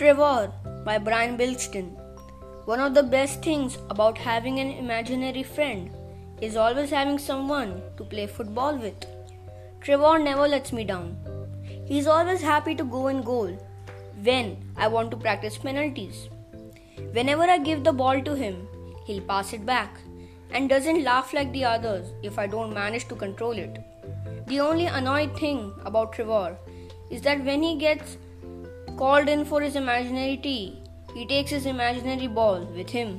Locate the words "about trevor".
25.84-26.56